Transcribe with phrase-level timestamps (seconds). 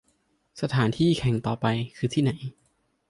[0.61, 1.65] สถานที่แข่งที่ต่อไป
[1.97, 2.31] คือที่ไหน